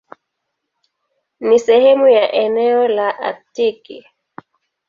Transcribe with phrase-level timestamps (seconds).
[1.39, 4.05] Ni sehemu ya eneo la Aktiki.